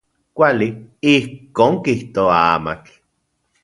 [0.37, 0.67] Kuali,
[1.13, 2.91] ijkon kijtoa amatl.